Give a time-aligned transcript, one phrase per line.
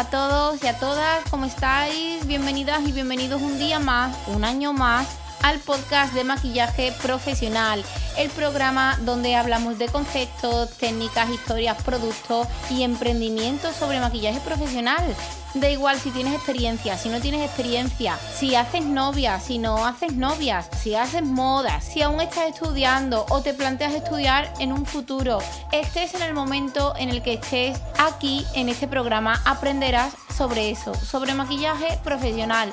[0.00, 2.26] a todos y a todas, ¿cómo estáis?
[2.26, 5.06] Bienvenidas y bienvenidos un día más, un año más,
[5.42, 7.84] al podcast de maquillaje profesional,
[8.18, 15.14] el programa donde hablamos de conceptos, técnicas, historias, productos y emprendimientos sobre maquillaje profesional.
[15.54, 20.14] Da igual si tienes experiencia, si no tienes experiencia, si haces novias, si no haces
[20.14, 25.40] novias, si haces modas, si aún estás estudiando o te planteas estudiar en un futuro.
[25.72, 30.94] Estés en el momento en el que estés aquí en este programa, aprenderás sobre eso,
[30.94, 32.72] sobre maquillaje profesional.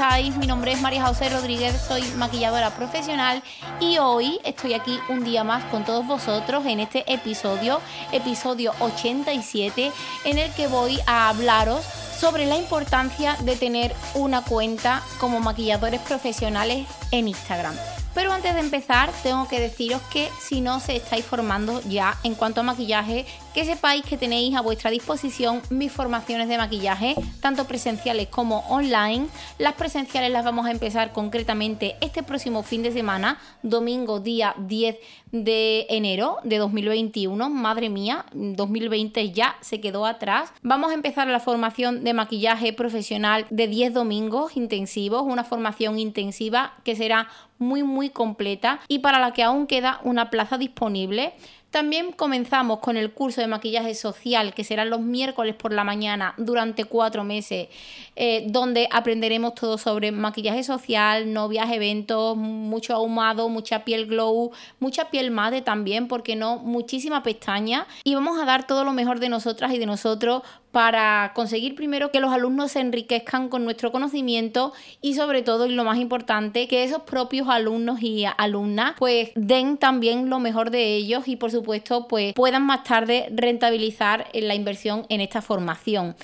[0.00, 0.36] ¿Qué tal estáis?
[0.38, 3.42] Mi nombre es María José Rodríguez, soy maquilladora profesional
[3.80, 9.92] y hoy estoy aquí un día más con todos vosotros en este episodio, episodio 87,
[10.24, 11.84] en el que voy a hablaros
[12.18, 17.74] sobre la importancia de tener una cuenta como maquilladores profesionales en Instagram.
[18.14, 22.34] Pero antes de empezar, tengo que deciros que si no se estáis formando ya en
[22.34, 27.66] cuanto a maquillaje, que sepáis que tenéis a vuestra disposición mis formaciones de maquillaje, tanto
[27.66, 29.26] presenciales como online.
[29.58, 34.96] Las presenciales las vamos a empezar concretamente este próximo fin de semana, domingo día 10
[35.32, 37.50] de enero de 2021.
[37.50, 40.52] Madre mía, 2020 ya se quedó atrás.
[40.62, 46.74] Vamos a empezar la formación de maquillaje profesional de 10 domingos intensivos, una formación intensiva
[46.84, 47.28] que será
[47.58, 51.34] muy muy completa y para la que aún queda una plaza disponible.
[51.70, 56.34] También comenzamos con el curso de maquillaje social, que será los miércoles por la mañana
[56.36, 57.68] durante cuatro meses,
[58.16, 65.10] eh, donde aprenderemos todo sobre maquillaje social, novias, eventos, mucho ahumado, mucha piel glow, mucha
[65.10, 67.86] piel mate también, porque no, muchísima pestaña.
[68.02, 72.10] Y vamos a dar todo lo mejor de nosotras y de nosotros para conseguir primero
[72.10, 76.68] que los alumnos se enriquezcan con nuestro conocimiento y sobre todo y lo más importante
[76.68, 81.50] que esos propios alumnos y alumnas pues den también lo mejor de ellos y por
[81.50, 86.14] supuesto pues puedan más tarde rentabilizar la inversión en esta formación.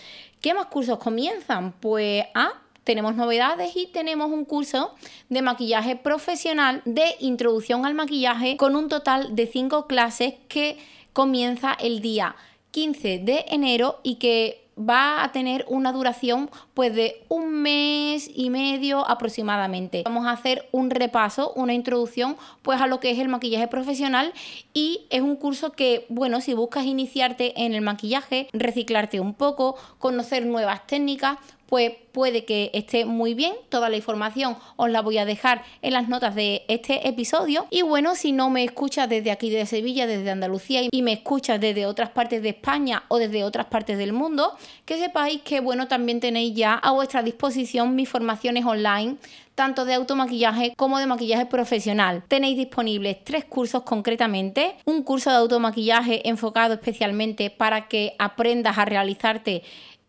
[0.41, 1.73] ¿Qué más cursos comienzan?
[1.73, 2.53] Pues ah,
[2.85, 4.95] tenemos novedades y tenemos un curso
[5.29, 10.79] de maquillaje profesional de introducción al maquillaje con un total de cinco clases que
[11.13, 12.37] comienza el día
[12.77, 18.51] 15 de enero y que va a tener una duración pues de un mes y
[18.51, 20.03] medio aproximadamente.
[20.05, 24.35] Vamos a hacer un repaso, una introducción pues a lo que es el maquillaje profesional
[24.75, 29.77] y es un curso que, bueno, si buscas iniciarte en el maquillaje, reciclarte un poco,
[29.99, 33.53] conocer nuevas técnicas, pues puede que esté muy bien.
[33.69, 37.67] Toda la información os la voy a dejar en las notas de este episodio.
[37.71, 41.61] Y bueno, si no me escuchas desde aquí de Sevilla, desde Andalucía y me escuchas
[41.61, 44.53] desde otras partes de España o desde otras partes del mundo,
[44.85, 49.17] que sepáis que bueno, también tenéis ya a vuestra disposición mis formaciones online
[49.57, 52.23] tanto de automaquillaje como de maquillaje profesional.
[52.29, 58.85] Tenéis disponibles tres cursos concretamente, un curso de automaquillaje enfocado especialmente para que aprendas a
[58.85, 59.63] realizarte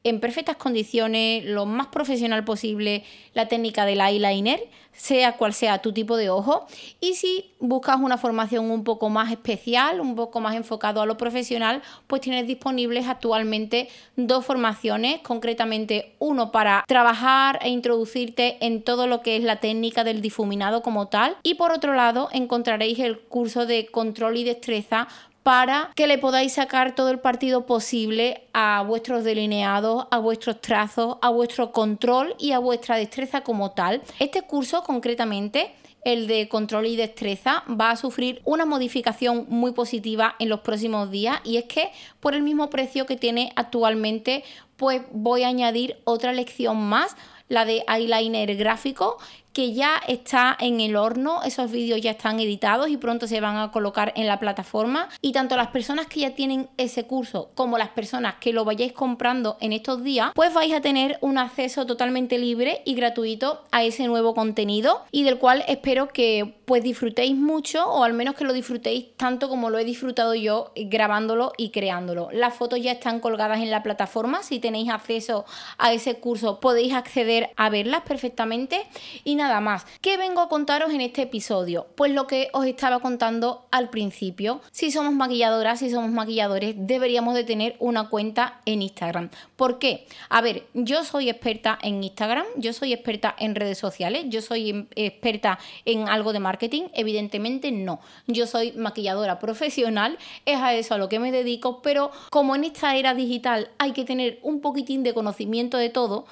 [0.04, 3.04] en perfectas condiciones, lo más profesional posible,
[3.34, 6.66] la técnica del eyeliner, sea cual sea tu tipo de ojo.
[7.00, 11.18] Y si buscas una formación un poco más especial, un poco más enfocado a lo
[11.18, 19.08] profesional, pues tienes disponibles actualmente dos formaciones, concretamente uno para trabajar e introducirte en todo
[19.08, 21.38] lo que es la técnica del difuminado como tal.
[21.44, 25.08] Y por otro lado, encontraréis el curso de control y destreza
[25.48, 31.20] para que le podáis sacar todo el partido posible a vuestros delineados, a vuestros trazos,
[31.22, 34.02] a vuestro control y a vuestra destreza como tal.
[34.20, 35.72] Este curso concretamente
[36.04, 41.12] el de control y destreza va a sufrir una modificación muy positiva en los próximos
[41.12, 44.44] días y es que por el mismo precio que tiene actualmente
[44.76, 47.16] pues voy a añadir otra lección más
[47.48, 49.18] la de eyeliner gráfico
[49.58, 53.58] que ya está en el horno, esos vídeos ya están editados y pronto se van
[53.58, 55.10] a colocar en la plataforma.
[55.20, 58.94] Y tanto las personas que ya tienen ese curso como las personas que lo vayáis
[58.94, 63.84] comprando en estos días, pues vais a tener un acceso totalmente libre y gratuito a
[63.84, 68.44] ese nuevo contenido y del cual espero que pues disfrutéis mucho o al menos que
[68.44, 72.30] lo disfrutéis tanto como lo he disfrutado yo grabándolo y creándolo.
[72.32, 75.46] Las fotos ya están colgadas en la plataforma, si tenéis acceso
[75.80, 78.86] a ese curso podéis acceder a verlas perfectamente.
[79.24, 79.86] Y nada más.
[80.02, 81.88] ¿Qué vengo a contaros en este episodio?
[81.96, 84.62] Pues lo que os estaba contando al principio.
[84.72, 89.30] Si somos maquilladoras, si somos maquilladores, deberíamos de tener una cuenta en Instagram.
[89.56, 90.06] ¿Por qué?
[90.30, 94.70] A ver, yo soy experta en Instagram, yo soy experta en redes sociales, yo soy
[94.70, 98.00] em, experta en algo de marketing, evidentemente no.
[98.28, 102.66] Yo soy maquilladora profesional, es a eso a lo que me dedico, pero como en
[102.66, 106.26] esta era digital hay que tener un poquitín de conocimiento de todo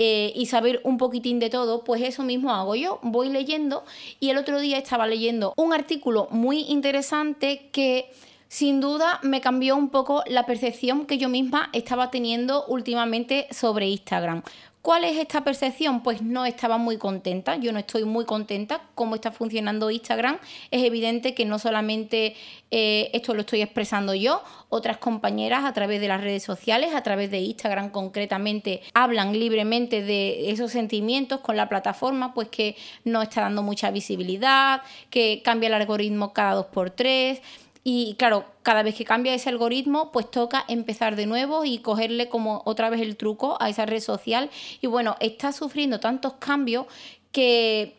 [0.00, 2.98] eh, y saber un poquitín de todo, pues eso mismo hago yo.
[3.02, 3.84] Voy leyendo
[4.20, 8.10] y el otro día estaba leyendo un artículo muy interesante que
[8.48, 13.88] sin duda me cambió un poco la percepción que yo misma estaba teniendo últimamente sobre
[13.88, 14.42] Instagram.
[14.80, 16.02] ¿Cuál es esta percepción?
[16.02, 20.38] Pues no estaba muy contenta, yo no estoy muy contenta cómo está funcionando Instagram.
[20.70, 22.36] Es evidente que no solamente
[22.70, 27.02] eh, esto lo estoy expresando yo, otras compañeras a través de las redes sociales, a
[27.02, 33.20] través de Instagram concretamente, hablan libremente de esos sentimientos con la plataforma, pues que no
[33.20, 37.42] está dando mucha visibilidad, que cambia el algoritmo cada dos por tres
[37.90, 42.28] y claro, cada vez que cambia ese algoritmo, pues toca empezar de nuevo y cogerle
[42.28, 44.50] como otra vez el truco a esa red social.
[44.82, 46.84] Y bueno, está sufriendo tantos cambios
[47.32, 47.96] que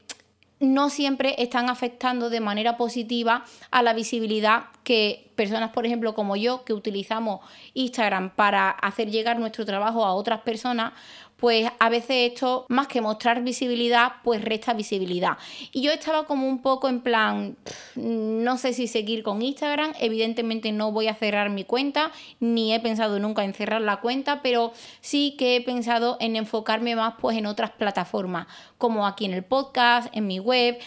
[0.60, 6.36] no siempre están afectando de manera positiva a la visibilidad que personas, por ejemplo, como
[6.36, 7.40] yo, que utilizamos
[7.74, 10.94] Instagram para hacer llegar nuestro trabajo a otras personas,
[11.40, 15.38] pues a veces esto, más que mostrar visibilidad, pues resta visibilidad.
[15.72, 17.56] Y yo estaba como un poco en plan,
[17.96, 22.80] no sé si seguir con Instagram, evidentemente no voy a cerrar mi cuenta, ni he
[22.80, 27.38] pensado nunca en cerrar la cuenta, pero sí que he pensado en enfocarme más pues
[27.38, 28.48] en otras plataformas,
[28.78, 30.78] como aquí en el podcast, en mi web,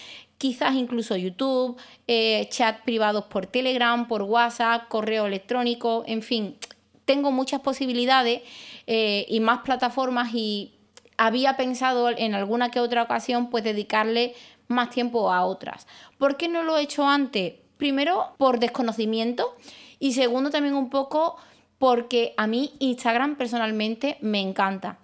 [0.43, 1.77] quizás incluso YouTube,
[2.09, 6.57] eh, chat privados por Telegram, por WhatsApp, correo electrónico, en fin,
[7.05, 8.43] tengo muchas posibilidades
[8.87, 10.75] eh, y más plataformas y
[11.17, 14.35] había pensado en alguna que otra ocasión pues dedicarle
[14.69, 15.87] más tiempo a otras.
[16.19, 17.55] ¿Por qué no lo he hecho antes?
[17.77, 19.57] Primero por desconocimiento
[19.99, 21.37] y segundo también un poco
[21.79, 24.99] porque a mí Instagram personalmente me encanta.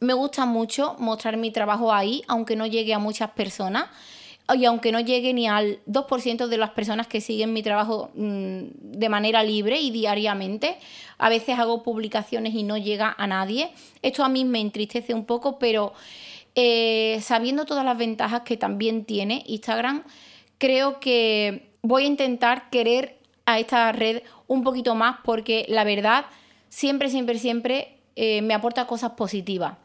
[0.00, 3.86] Me gusta mucho mostrar mi trabajo ahí, aunque no llegue a muchas personas
[4.54, 8.62] y aunque no llegue ni al 2% de las personas que siguen mi trabajo mm,
[8.82, 10.78] de manera libre y diariamente,
[11.18, 13.70] a veces hago publicaciones y no llega a nadie.
[14.02, 15.92] Esto a mí me entristece un poco, pero
[16.54, 20.04] eh, sabiendo todas las ventajas que también tiene Instagram,
[20.58, 26.26] creo que voy a intentar querer a esta red un poquito más porque la verdad
[26.68, 29.76] siempre, siempre, siempre eh, me aporta cosas positivas.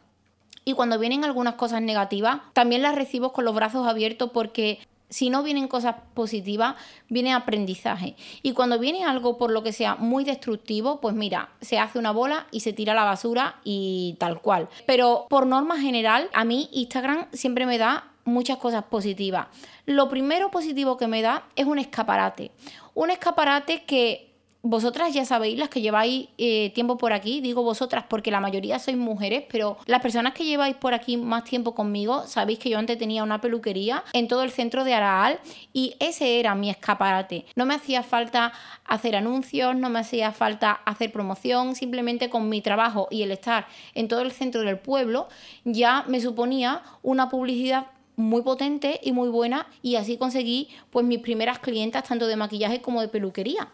[0.68, 5.30] Y cuando vienen algunas cosas negativas, también las recibo con los brazos abiertos porque si
[5.30, 6.76] no vienen cosas positivas,
[7.08, 8.16] viene aprendizaje.
[8.42, 12.10] Y cuando viene algo por lo que sea muy destructivo, pues mira, se hace una
[12.10, 14.68] bola y se tira la basura y tal cual.
[14.84, 19.46] Pero por norma general, a mí Instagram siempre me da muchas cosas positivas.
[19.86, 22.50] Lo primero positivo que me da es un escaparate.
[22.92, 24.27] Un escaparate que
[24.62, 28.78] vosotras ya sabéis, las que lleváis eh, tiempo por aquí, digo vosotras porque la mayoría
[28.78, 32.78] sois mujeres, pero las personas que lleváis por aquí más tiempo conmigo, sabéis que yo
[32.78, 35.38] antes tenía una peluquería en todo el centro de Araal
[35.72, 37.46] y ese era mi escaparate.
[37.54, 38.52] No me hacía falta
[38.84, 43.66] hacer anuncios, no me hacía falta hacer promoción, simplemente con mi trabajo y el estar
[43.94, 45.28] en todo el centro del pueblo
[45.64, 51.20] ya me suponía una publicidad muy potente y muy buena y así conseguí pues mis
[51.20, 53.68] primeras clientas tanto de maquillaje como de peluquería.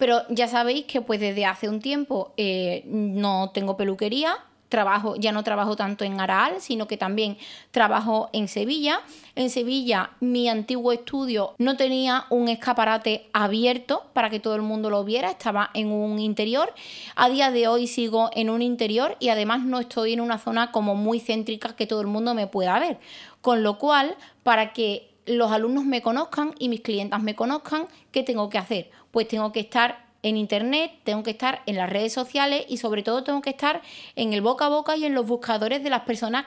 [0.00, 4.34] Pero ya sabéis que pues desde hace un tiempo eh, no tengo peluquería,
[4.70, 7.36] trabajo, ya no trabajo tanto en Araal, sino que también
[7.70, 9.02] trabajo en Sevilla.
[9.34, 14.88] En Sevilla mi antiguo estudio no tenía un escaparate abierto para que todo el mundo
[14.88, 16.72] lo viera, estaba en un interior.
[17.14, 20.72] A día de hoy sigo en un interior y además no estoy en una zona
[20.72, 22.98] como muy céntrica que todo el mundo me pueda ver.
[23.42, 28.22] Con lo cual, para que los alumnos me conozcan y mis clientas me conozcan, ¿qué
[28.22, 28.90] tengo que hacer?
[29.10, 33.02] Pues tengo que estar en internet, tengo que estar en las redes sociales y sobre
[33.02, 33.82] todo tengo que estar
[34.16, 36.44] en el boca a boca y en los buscadores de las personas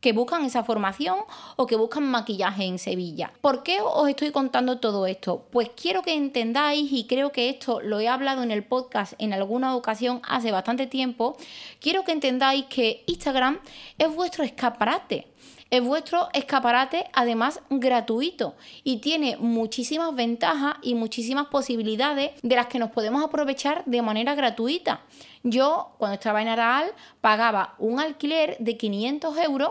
[0.00, 1.18] que buscan esa formación
[1.56, 3.32] o que buscan maquillaje en Sevilla.
[3.40, 5.44] ¿Por qué os estoy contando todo esto?
[5.50, 9.34] Pues quiero que entendáis, y creo que esto lo he hablado en el podcast en
[9.34, 11.36] alguna ocasión hace bastante tiempo,
[11.80, 13.60] quiero que entendáis que Instagram
[13.98, 15.26] es vuestro escaparate.
[15.70, 22.80] Es vuestro escaparate, además gratuito, y tiene muchísimas ventajas y muchísimas posibilidades de las que
[22.80, 25.02] nos podemos aprovechar de manera gratuita.
[25.44, 29.70] Yo, cuando estaba en Araal, pagaba un alquiler de 500 euros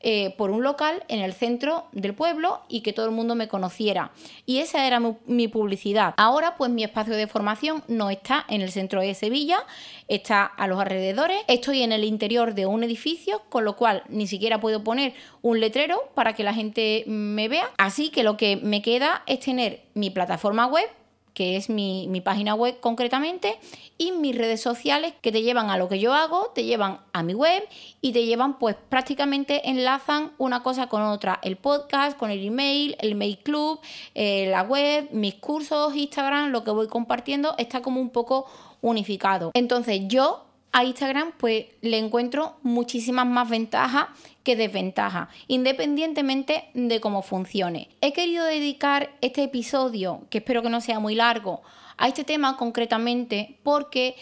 [0.00, 3.48] eh, por un local en el centro del pueblo y que todo el mundo me
[3.48, 4.12] conociera.
[4.44, 6.14] Y esa era mi, publicidad.
[6.18, 9.58] Ahora pues mi espacio de formación no está en el centro de Sevilla,
[10.06, 11.38] está a los alrededores.
[11.48, 15.60] Estoy en el interior de un edificio, con lo cual ni siquiera puedo poner un
[15.60, 17.70] letrero para que la gente me vea.
[17.78, 20.88] Así que lo que me queda es tener mi plataforma web
[21.36, 23.58] que es mi, página web concretamente,
[23.98, 27.22] y mis redes sociales que te llevan a lo que yo hago, te llevan a
[27.22, 27.62] mi web
[28.00, 31.38] y te llevan, pues prácticamente enlazan una cosa con otra.
[31.42, 33.80] El podcast, con el email, el mail club,
[34.14, 38.46] eh, la web, mis cursos, Instagram, lo que voy compartiendo, está como un poco
[38.80, 39.50] unificado.
[39.52, 40.45] Entonces yo
[40.76, 44.08] a Instagram pues le encuentro muchísimas más ventajas
[44.42, 47.88] que desventajas, independientemente de cómo funcione.
[48.02, 51.62] He querido dedicar este episodio, que espero que no sea muy largo,
[51.96, 54.16] a este tema concretamente porque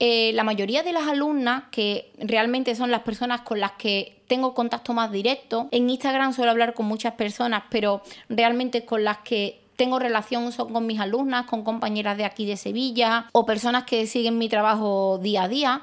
[0.00, 4.52] eh, la mayoría de las alumnas, que realmente son las personas con las que tengo
[4.52, 9.60] contacto más directo, en Instagram suelo hablar con muchas personas, pero realmente con las que
[9.80, 14.36] tengo relación con mis alumnas, con compañeras de aquí de Sevilla o personas que siguen
[14.36, 15.80] mi trabajo día a día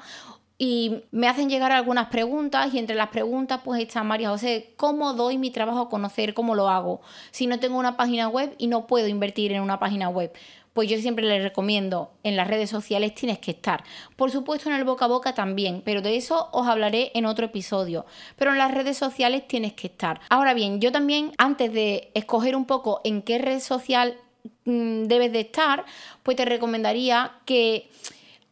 [0.56, 5.14] y me hacen llegar algunas preguntas y entre las preguntas pues está María José, ¿cómo
[5.14, 6.32] doy mi trabajo a conocer?
[6.32, 7.00] ¿Cómo lo hago?
[7.32, 10.32] Si no tengo una página web y no puedo invertir en una página web.
[10.78, 13.82] Pues yo siempre les recomiendo, en las redes sociales tienes que estar.
[14.14, 17.46] Por supuesto en el boca a boca también, pero de eso os hablaré en otro
[17.46, 18.06] episodio.
[18.36, 20.20] Pero en las redes sociales tienes que estar.
[20.28, 24.18] Ahora bien, yo también, antes de escoger un poco en qué red social
[24.66, 25.84] mm, debes de estar,
[26.22, 27.90] pues te recomendaría que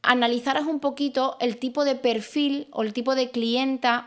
[0.07, 4.07] analizaras un poquito el tipo de perfil o el tipo de clienta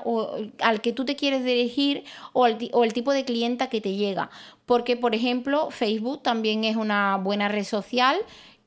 [0.60, 2.58] al que tú te quieres dirigir o el,
[2.94, 4.30] tipo de clienta que te llega.
[4.70, 8.16] Porque, por ejemplo, Facebook también es una buena red social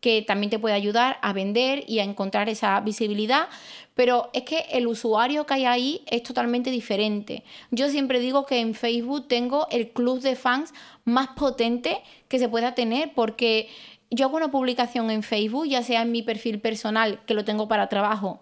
[0.01, 3.47] que también te puede ayudar a vender y a encontrar esa visibilidad,
[3.95, 7.45] pero es que el usuario que hay ahí es totalmente diferente.
[7.71, 12.49] Yo siempre digo que en Facebook tengo el club de fans más potente que se
[12.49, 13.69] pueda tener porque
[14.11, 17.69] yo hago una publicación en Facebook, ya sea en mi perfil personal, que lo tengo
[17.69, 18.41] para trabajo,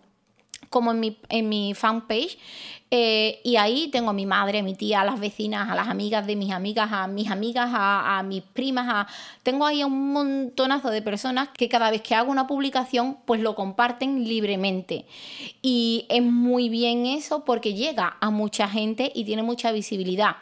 [0.71, 2.39] como en mi, en mi fanpage.
[2.93, 5.87] Eh, y ahí tengo a mi madre, a mi tía, a las vecinas, a las
[5.87, 8.87] amigas de mis amigas, a mis amigas, a, mis primas.
[8.89, 9.07] A...
[9.45, 13.55] Tengo ahí un montonazo de personas que cada vez que hago una publicación, pues lo
[13.55, 15.05] comparten libremente.
[15.63, 20.37] Y es muy bien eso porque llega a mucha gente y tiene mucha visibilidad.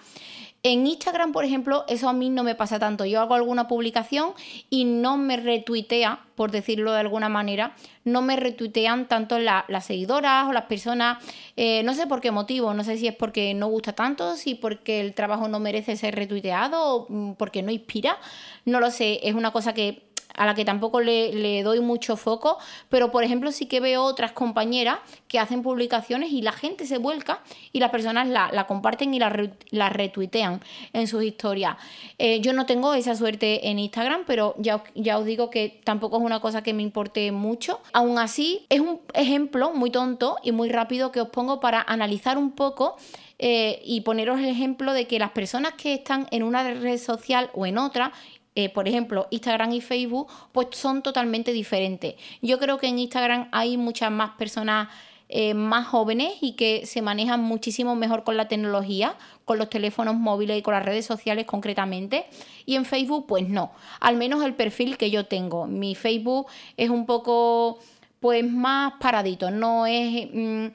[0.65, 3.05] En Instagram, por ejemplo, eso a mí no me pasa tanto.
[3.05, 4.33] Yo hago alguna publicación
[4.69, 10.49] y no me retuitea, por decirlo de alguna manera, no me retuitean tanto las seguidoras
[10.49, 11.25] o las personas,
[11.57, 14.57] eh, no sé por qué motivo, no sé si es porque no gusta tanto, si
[14.57, 18.19] porque el trabajo no merece ser retuiteado o mm, porque no inspira,
[18.65, 22.59] no lo sé, es una cosa que a la que tampoco le, doy mucho foco,
[22.89, 26.99] pero por ejemplo sí que veo otras compañeras que hacen publicaciones y la gente se
[26.99, 27.41] vuelca
[27.73, 30.61] y las personas la, comparten y la, retuitean
[30.93, 31.77] en sus historias.
[32.19, 36.19] Eh, yo no tengo esa suerte en Instagram, pero ya, ya os digo que tampoco
[36.19, 37.81] es una cosa que me importe mucho.
[37.93, 42.39] Aún así, es un ejemplo muy tonto y muy rápido que os pongo para analizar
[42.39, 42.97] un poco
[43.41, 47.51] eh, y poneros el ejemplo de que las personas que están en una red social
[47.55, 48.13] o en otra
[48.59, 52.17] eh, por ejemplo, Instagram y Facebook, pues son totalmente diferentes.
[52.43, 54.89] Yo creo que en Instagram hay muchas más personas
[55.29, 60.17] eh, más jóvenes y que se manejan muchísimo mejor con la tecnología, con los teléfonos
[60.17, 62.27] móviles y con las redes sociales concretamente.
[62.67, 63.71] Y en Facebook, pues no.
[64.01, 65.69] Al menos el perfil que yo tengo.
[65.69, 67.79] Mi Facebook es un poco,
[68.19, 70.27] pues más paradito, no es...
[70.33, 70.67] Mm,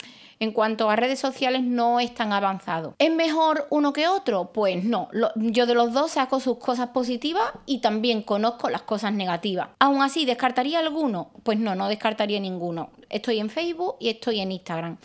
[0.44, 2.96] en cuanto a redes sociales no es tan avanzado.
[3.00, 4.52] ¿Es mejor uno que otro?
[4.54, 5.10] Pues no.
[5.36, 9.70] yo de los dos saco sus cosas positivas y también conozco las cosas negativas.
[9.80, 11.32] Aún así, ¿descartaría alguno?
[11.44, 12.92] Pues no, no descartaría ninguno.
[13.10, 14.98] Estoy en Facebook y estoy en Instagram.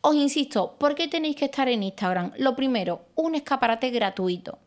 [0.00, 2.32] Os insisto, ¿por qué tenéis que estar en Instagram?
[2.36, 4.58] Lo primero, un escaparate gratuito.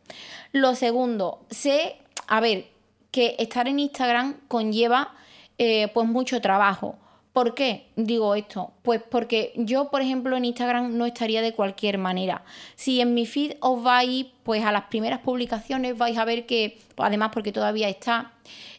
[0.52, 2.68] Lo segundo, sé, a ver,
[3.10, 5.14] que estar en Instagram conlleva
[5.58, 6.96] eh, pues mucho trabajo
[7.36, 8.72] ¿Por qué digo esto?
[8.80, 12.42] Pues porque yo, por ejemplo, en Instagram no estaría de cualquier manera.
[12.76, 16.78] Si en mi feed os vais, pues a las primeras publicaciones vais a ver que,
[16.96, 18.32] además porque todavía está,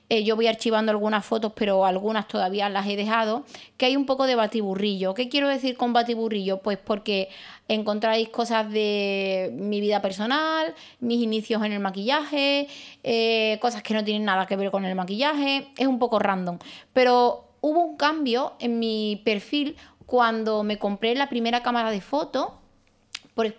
[0.10, 3.46] eh, yo voy archivando algunas fotos, pero algunas todavía las he dejado,
[3.78, 5.14] que hay un poco de batiburrillo.
[5.14, 6.58] ¿Qué quiero decir con batiburrillo?
[6.64, 7.30] Pues porque
[7.68, 12.68] encontráis cosas de mi vida personal, mis inicios en el maquillaje,
[13.04, 16.58] eh, cosas que no tienen nada que ver con el maquillaje, es un poco random.
[16.92, 22.62] Pero hubo un cambio en mi perfil cuando me compré la primera cámara de foto,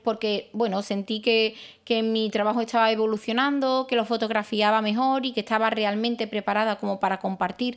[0.03, 1.55] porque, bueno, sentí que,
[2.03, 7.19] mi trabajo estaba evolucionando, que lo fotografiaba mejor y que estaba realmente preparada como para
[7.21, 7.77] compartir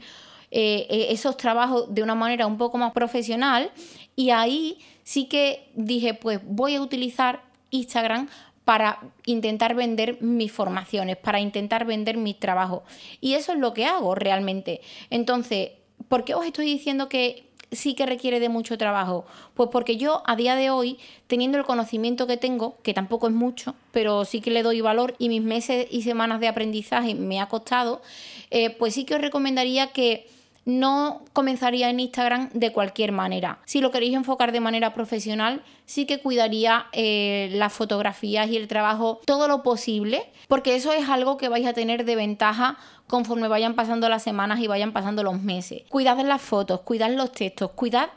[0.52, 3.70] eh, eh, esos trabajos de una manera un poco más profesional.
[4.16, 8.30] Y ahí sí que dije, pues voy a utilizar Instagram
[8.64, 12.84] para intentar vender mis formaciones, para intentar vender mis trabajos.
[13.20, 14.82] Y eso es lo que hago realmente.
[15.10, 15.72] Entonces,
[16.12, 19.24] ¿por qué os estoy diciendo que sí que requiere de mucho trabajo?
[19.54, 23.34] Pues porque yo a día de hoy, teniendo el conocimiento que tengo, que tampoco es
[23.34, 27.40] mucho, pero sí que le doy valor y mis meses y semanas de aprendizaje me
[27.40, 28.02] ha costado,
[28.50, 30.28] eh, pues sí que os recomendaría que
[30.66, 33.60] no comenzaría en Instagram de cualquier manera.
[33.66, 38.68] Si lo queréis enfocar de manera profesional, sí que cuidaría eh, las fotografías y el
[38.68, 42.78] trabajo todo lo posible, porque eso es algo que vais a tener de ventaja
[43.08, 45.84] conforme vayan pasando las semanas y vayan pasando los meses.
[45.90, 48.10] Cuidad las fotos, cuidad los textos, cuidad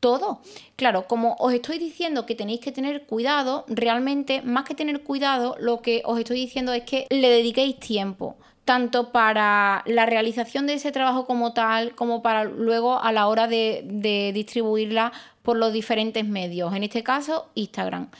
[0.00, 0.40] todo.
[0.76, 5.56] Claro, como os estoy diciendo que tenéis que tener cuidado, realmente más que tener cuidado,
[5.60, 8.36] lo que os estoy diciendo es que le dediquéis tiempo
[8.70, 13.48] tanto para la realización de ese trabajo como tal, como para luego a la hora
[13.48, 15.10] de, distribuirla
[15.42, 18.10] por los diferentes medios, en este caso Instagram.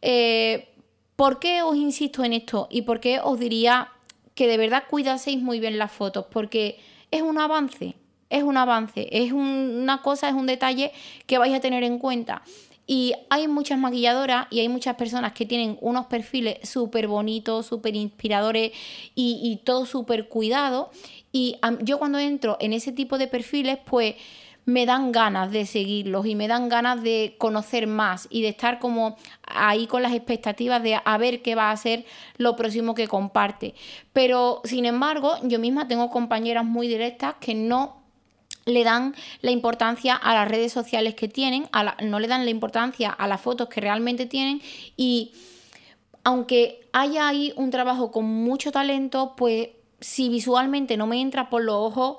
[0.00, 0.70] Eh,
[1.14, 2.66] ¿Por qué os insisto en esto?
[2.68, 3.90] ¿Y por qué os diría
[4.34, 6.26] que de verdad cuidaseis muy bien las fotos?
[6.32, 6.80] Porque
[7.12, 7.94] es un avance,
[8.28, 10.90] es un avance, es una cosa, es un detalle
[11.28, 12.42] que vais a tener en cuenta.
[12.86, 17.94] Y hay muchas maquilladoras y hay muchas personas que tienen unos perfiles súper bonitos, súper
[17.94, 18.72] inspiradores
[19.14, 20.90] y, todo súper cuidado.
[21.30, 24.16] Y yo cuando entro en ese tipo de perfiles, pues
[24.64, 28.78] me dan ganas de seguirlos y me dan ganas de conocer más y de estar
[28.78, 32.04] como ahí con las expectativas de a ver qué va a ser
[32.36, 33.74] lo próximo que comparte.
[34.12, 38.01] Pero sin embargo, yo misma tengo compañeras muy directas que no
[38.64, 41.68] le dan la importancia a las redes sociales que tienen,
[42.02, 44.60] no le dan la importancia a las fotos que realmente tienen
[44.96, 45.32] y
[46.24, 51.62] aunque haya ahí un trabajo con mucho talento, pues si visualmente no me entra por
[51.64, 52.18] los ojos,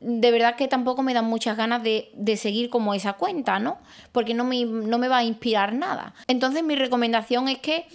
[0.00, 3.78] de verdad que tampoco me dan muchas ganas de, seguir como esa cuenta, ¿no?
[4.12, 6.14] Porque no me, no me va a inspirar nada.
[6.26, 7.86] Entonces mi recomendación es que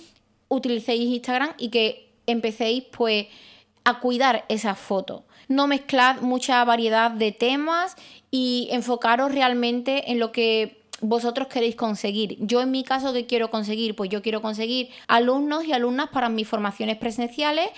[0.49, 3.27] utilicéis Instagram y que empecéis pues
[3.85, 7.95] a cuidar esas fotos no mezclad mucha variedad de temas
[8.31, 12.37] y enfocaros realmente en lo que vosotros queréis conseguir.
[12.39, 13.95] Yo en mi caso, ¿qué quiero conseguir?
[13.95, 17.69] Pues yo quiero conseguir alumnos y alumnas para mis formaciones presenciales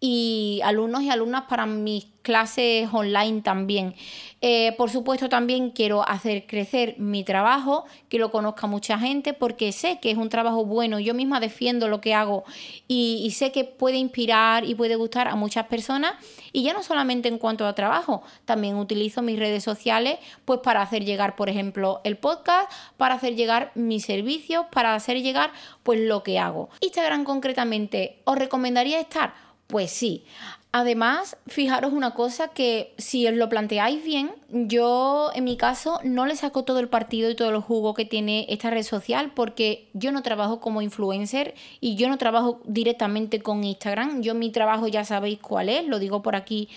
[0.00, 3.94] y alumnos y alumnas para mis clases online también.
[4.40, 9.72] Eh, por supuesto, también quiero hacer crecer mi trabajo, que lo conozca mucha gente, porque
[9.72, 10.98] sé que es un trabajo bueno.
[10.98, 12.44] Yo misma defiendo lo que hago
[12.88, 16.14] y, y, sé que puede inspirar y puede gustar a muchas personas.
[16.52, 20.80] Y ya no solamente en cuanto a trabajo, también utilizo mis redes sociales pues para
[20.82, 25.52] hacer llegar, por ejemplo, el podcast, para hacer llegar mis servicios, para hacer llegar
[25.82, 26.70] pues lo que hago.
[26.80, 29.49] Instagram concretamente, ¿os recomendaría estar?
[29.70, 30.24] Pues sí.
[30.72, 36.26] Además, fijaros una cosa que si os lo planteáis bien, yo en mi caso no
[36.26, 39.88] le saco todo el partido y todo el jugo que tiene esta red social porque
[39.94, 44.22] yo no trabajo como influencer y yo no trabajo directamente con Instagram.
[44.22, 46.68] Yo mi trabajo ya sabéis cuál es, lo digo por aquí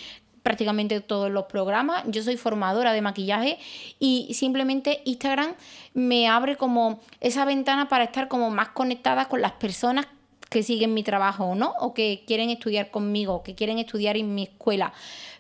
[0.42, 2.04] prácticamente todos los programas.
[2.08, 3.60] Yo soy formadora de maquillaje
[4.00, 5.54] y simplemente Instagram
[5.94, 10.08] me abre como esa ventana para estar como más conectada con las personas
[10.54, 14.44] que siguen mi trabajo no, o que quieren estudiar conmigo, que quieren estudiar en mi
[14.44, 14.94] escuela.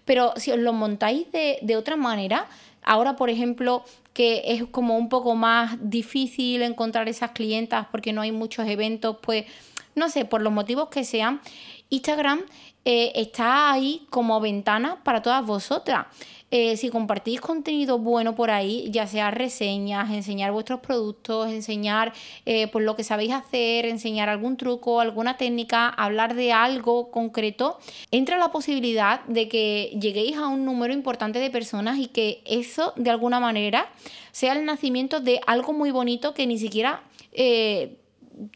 [0.06, 2.48] Pero si os lo montáis de, de otra manera,
[2.82, 8.22] ahora por ejemplo que es como un poco más difícil encontrar esas clientas porque no
[8.22, 9.46] hay muchos eventos, pues
[9.94, 11.42] no sé, por los motivos que sean,
[11.90, 12.42] Instagram
[12.84, 16.08] eh, está ahí como ventana para todas vosotras.
[16.56, 22.14] Eh, si compartís contenido bueno por ahí, ya sea reseñas, enseñar vuestros productos, enseñar
[22.46, 27.80] eh, pues lo que sabéis hacer, enseñar algún truco, alguna técnica, hablar de algo concreto,
[28.12, 32.94] entra la posibilidad de que lleguéis a un número importante de personas y que eso
[32.98, 33.90] de alguna manera
[34.32, 37.98] sea el nacimiento de algo muy bonito que ni siquiera eh,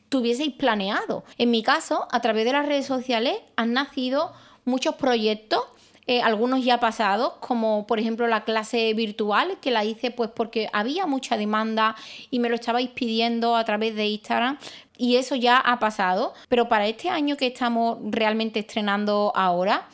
[0.10, 1.24] tuvieseis planeado.
[1.40, 4.34] En mi caso, a través de las redes sociales han nacido
[4.66, 5.62] muchos proyectos
[6.08, 10.70] eh, algunos ya pasados, como por ejemplo la clase virtual, que la hice pues porque
[10.74, 11.96] había mucha demanda
[12.32, 14.58] y me lo estabais pidiendo a través de Instagram.
[14.98, 16.34] Y eso ya ha pasado.
[16.50, 19.88] Pero para este año que estamos realmente estrenando ahora,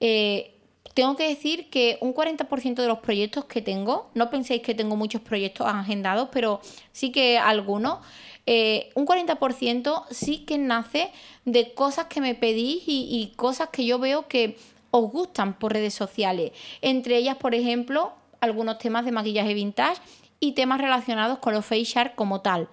[0.00, 0.54] eh,
[0.94, 4.96] tengo que decir que un 40% de los proyectos que tengo, no penséis que tengo
[4.96, 6.60] muchos proyectos agendados, pero
[6.92, 7.98] sí que algunos,
[8.46, 11.12] eh, un 40% sí que nace
[11.44, 14.58] de cosas que me pedís y, cosas que yo veo que
[14.90, 16.52] os gustan por redes sociales.
[16.80, 20.00] Entre ellas, por ejemplo, algunos temas de maquillaje vintage
[20.40, 22.68] y temas relacionados con los facial como tal.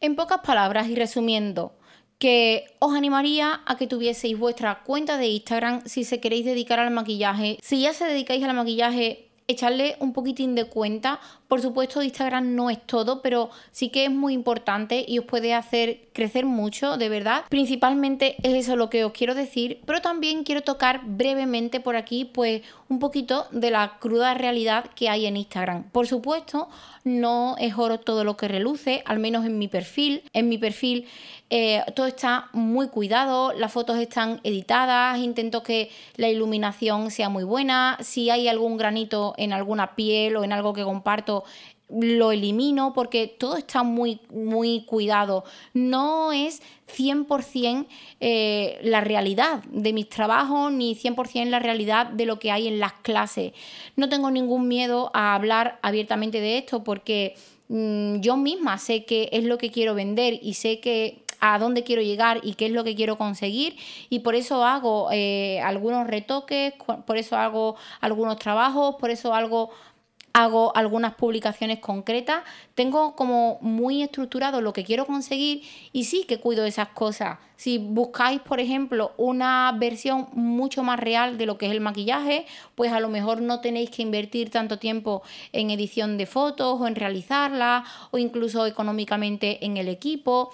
[0.00, 1.72] En pocas palabras y resumiendo,
[2.18, 6.90] que os animaría a que tuvieseis vuestra cuenta de Instagram si se queréis dedicar al
[6.90, 7.58] maquillaje.
[7.62, 12.68] Si ya se dedicáis al maquillaje, echarle un poquitín de cuenta Por supuesto, Instagram no
[12.68, 17.08] es todo, pero sí que es muy importante y os puede hacer crecer mucho, de
[17.08, 17.44] verdad.
[17.48, 22.26] Principalmente es eso lo que os quiero decir, pero también quiero tocar brevemente por aquí,
[22.26, 25.84] pues un poquito de la cruda realidad que hay en Instagram.
[25.90, 26.68] Por supuesto,
[27.04, 30.22] no es oro todo lo que reluce, al menos en mi perfil.
[30.32, 31.06] En mi perfil
[31.50, 37.44] eh, todo está muy cuidado, las fotos están editadas, intento que la iluminación sea muy
[37.44, 41.37] buena, si hay algún granito en alguna piel o en algo que comparto,
[41.88, 45.44] lo elimino porque todo está muy, muy cuidado.
[45.72, 46.62] No es
[46.94, 47.86] 100%
[48.20, 52.78] eh, la realidad de mis trabajos ni 100% la realidad de lo que hay en
[52.78, 53.52] las clases.
[53.96, 57.36] No tengo ningún miedo a hablar abiertamente de esto porque
[57.68, 61.84] mm, yo misma sé qué es lo que quiero vender y sé que a dónde
[61.84, 63.76] quiero llegar y qué es lo que quiero conseguir
[64.10, 66.74] y por eso hago eh, algunos retoques,
[67.06, 69.70] por eso hago algunos trabajos, por eso hago
[70.32, 72.42] hago algunas publicaciones concretas,
[72.74, 75.62] tengo como muy estructurado lo que quiero conseguir
[75.92, 77.38] y sí que cuido esas cosas.
[77.56, 82.46] Si buscáis, por ejemplo, una versión mucho más real de lo que es el maquillaje,
[82.74, 86.86] pues a lo mejor no tenéis que invertir tanto tiempo en edición de fotos o
[86.86, 90.52] en realizarla o incluso económicamente en el equipo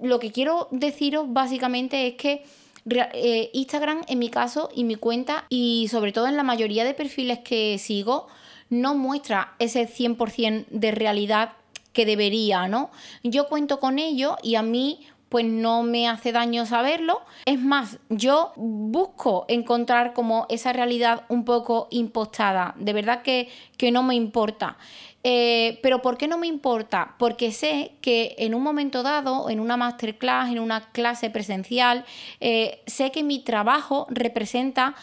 [0.00, 2.44] lo que quiero deciros básicamente es que
[2.88, 6.94] eh, Instagram en mi caso y mi cuenta y sobre todo en la mayoría de
[6.94, 8.28] perfiles que sigo
[8.70, 11.52] no muestra ese 100% de realidad
[11.92, 12.90] que debería, ¿no?
[13.22, 17.20] Yo cuento con ello y a mí pues no me hace daño saberlo.
[17.46, 22.74] Es más, yo busco encontrar como esa realidad un poco impostada.
[22.78, 24.76] De verdad que, que no me importa.
[25.24, 27.16] Eh, pero ¿por qué no me importa?
[27.18, 32.04] Porque sé que en un momento dado, en una masterclass, en una clase presencial,
[32.38, 34.94] eh, sé que mi trabajo representa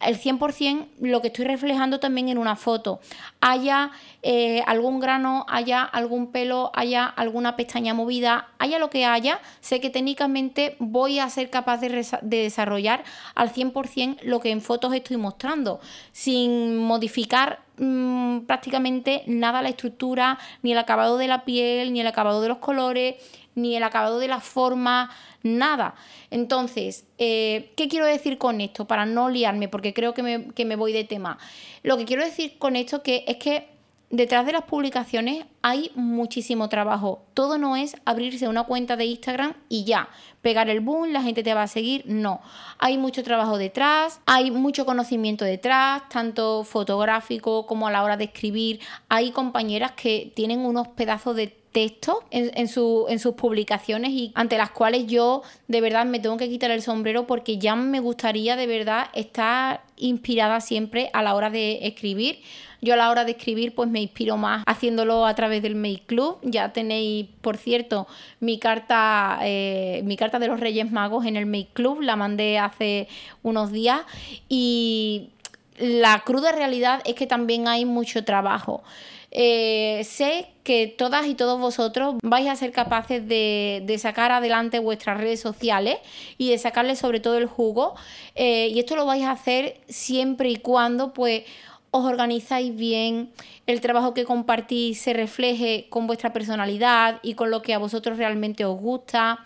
[0.00, 3.00] el 100% lo que estoy reflejando también en una foto.
[3.40, 3.90] Haya
[4.30, 9.80] eh, algún grano, haya algún pelo, haya alguna pestaña movida, haya lo que haya, sé
[9.80, 15.16] que técnicamente voy a ser capaz de, desarrollar al 100% lo que en fotos estoy
[15.16, 15.80] mostrando,
[16.12, 22.06] sin modificar mm, prácticamente nada la estructura, ni el acabado de la piel, ni el
[22.06, 23.14] acabado de los colores,
[23.54, 25.10] ni el acabado de la forma,
[25.42, 25.94] nada.
[26.30, 28.84] Entonces, eh, ¿qué quiero decir con esto?
[28.84, 31.38] Para no liarme, porque creo que me, que me voy de tema.
[31.82, 33.77] Lo que quiero decir con esto que es que
[34.10, 37.22] detrás de las publicaciones hay muchísimo trabajo.
[37.34, 40.08] Todo no es abrirse una cuenta de Instagram y ya,
[40.40, 42.04] pegar el boom, la gente te va a seguir.
[42.06, 42.40] No,
[42.78, 48.24] hay mucho trabajo detrás, hay mucho conocimiento detrás, tanto fotográfico como a la hora de
[48.24, 48.80] escribir.
[49.08, 54.70] Hay compañeras que tienen unos pedazos de texto en, en, sus publicaciones y ante las
[54.70, 58.66] cuales yo de verdad me tengo que quitar el sombrero porque ya me gustaría de
[58.66, 62.40] verdad estar inspirada siempre a la hora de escribir.
[62.80, 66.04] Yo a la hora de escribir pues me inspiro más haciéndolo a través del Make
[66.06, 66.38] Club.
[66.42, 68.06] Ya tenéis, por cierto,
[68.38, 72.58] mi carta, eh, mi carta de los Reyes Magos en el Make Club, la mandé
[72.58, 73.08] hace
[73.42, 74.02] unos días
[74.48, 75.30] y
[75.78, 78.82] la cruda realidad es que también hay mucho trabajo.
[79.30, 85.18] Eh, sé que todas y todos vosotros vais a ser capaces de, sacar adelante vuestras
[85.20, 85.98] redes sociales
[86.38, 87.94] y de sacarle sobre todo el jugo.
[88.34, 91.44] Eh, y esto lo vais a hacer siempre y cuando pues
[91.90, 93.30] os organizáis bien,
[93.66, 98.18] el trabajo que compartís se refleje con vuestra personalidad y con lo que a vosotros
[98.18, 99.40] realmente os gusta.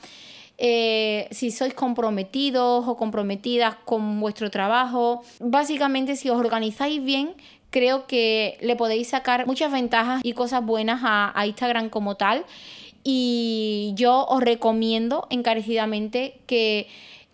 [0.64, 5.24] Eh, si sois comprometidos o comprometidas con vuestro trabajo.
[5.40, 7.34] Básicamente, si os organizáis bien,
[7.70, 12.44] creo que le podéis sacar muchas ventajas y cosas buenas a, Instagram como tal.
[13.02, 16.86] Y yo os recomiendo encarecidamente que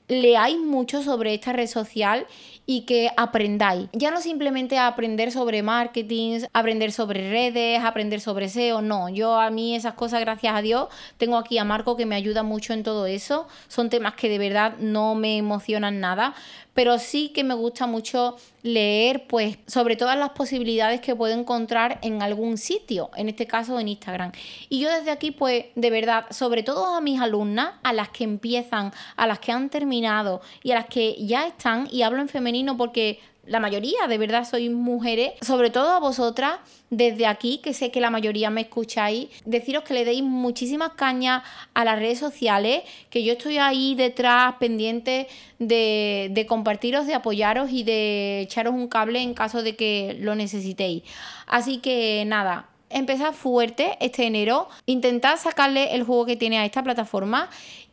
[0.08, 2.26] leáis mucho sobre esta red social
[2.66, 3.88] y que aprendáis.
[3.92, 9.08] Ya no simplemente aprender sobre marketing, aprender sobre redes, aprender sobre SEO, no.
[9.08, 12.42] Yo a mí esas cosas, gracias a Dios, tengo aquí a Marco que me ayuda
[12.42, 13.48] mucho en todo eso.
[13.68, 16.34] Son temas que de verdad no me emocionan nada,
[16.78, 21.98] pero sí que me gusta mucho leer, pues, sobre todas las posibilidades que puedo encontrar
[22.02, 24.30] en algún sitio, en este caso en Instagram.
[24.68, 28.22] Y yo desde aquí, pues, de verdad, sobre todo a mis alumnas, a las que
[28.22, 32.28] empiezan, a las que han terminado y a las que ya están, y hablo en
[32.28, 36.56] femenino porque la mayoría, de verdad, sois mujeres, sobre todo a vosotras,
[36.90, 41.42] desde aquí, que sé que la mayoría me escucháis, deciros que le deis muchísimas cañas
[41.74, 47.70] a las redes sociales, que yo estoy ahí detrás, pendiente de, de compartiros, de apoyaros
[47.70, 51.02] y de echaros un cable en caso de que lo necesitéis.
[51.46, 56.82] Así que nada, empezar fuerte este enero, intentar sacarle el juego que tiene a esta
[56.82, 57.50] plataforma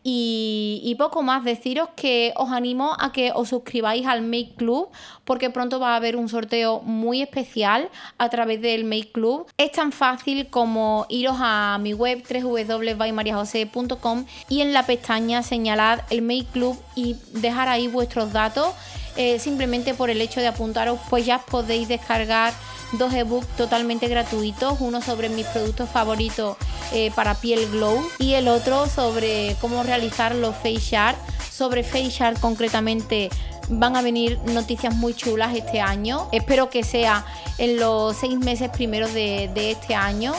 [0.08, 4.90] y, poco más, deciros que os animo a que os suscribáis al Make Club
[5.24, 9.48] porque pronto va a haber un sorteo muy especial a través del Make Club.
[9.58, 16.22] Es tan fácil como iros a mi web www.mariajose.com y en la pestaña señalad el
[16.22, 18.76] Make Club y dejar ahí vuestros datos.
[19.18, 22.54] Eh, simplemente por el hecho de apuntaros pues ya podéis descargar
[22.98, 26.58] dos ebooks totalmente gratuitos, uno sobre mis productos favoritos
[26.94, 31.18] eh, para piel glow y el otro sobre cómo realizar los face art.
[31.52, 33.30] Sobre face art concretamente
[33.70, 36.28] van a venir noticias muy chulas este año.
[36.32, 37.26] Espero que sea
[37.58, 40.34] en los seis meses primeros de, este año.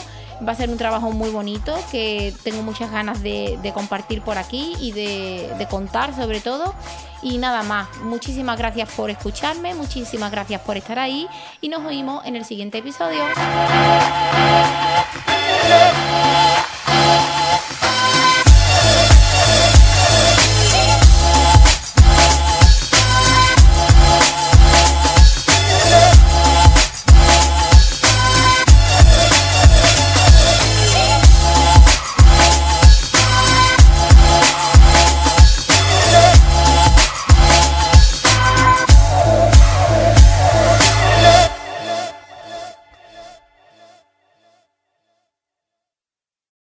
[0.45, 4.75] Va a ser un trabajo muy bonito que tengo muchas ganas de, compartir por aquí
[4.79, 6.73] y de, de contar sobre todo.
[7.21, 11.27] Y nada más, muchísimas gracias por escucharme, muchísimas gracias por estar ahí
[11.61, 13.23] y nos oímos en el siguiente episodio.